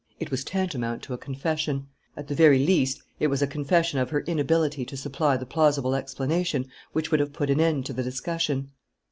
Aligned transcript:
It 0.19 0.31
was 0.31 0.43
tantamount 0.43 1.03
to 1.03 1.13
a 1.13 1.17
confession. 1.19 1.85
At 2.17 2.27
the 2.27 2.33
very 2.33 2.57
least, 2.57 3.03
it 3.19 3.27
was 3.27 3.43
a 3.43 3.45
confession 3.45 3.99
of 3.99 4.09
her 4.09 4.21
inability 4.21 4.83
to 4.83 4.97
supply 4.97 5.37
the 5.37 5.45
plausible 5.45 5.93
explanation 5.93 6.65
which 6.91 7.11
would 7.11 7.19
have 7.19 7.33
put 7.33 7.51
an 7.51 7.59
end 7.61 7.85
to 7.85 7.93
the 7.93 8.01
discussion. 8.01 8.71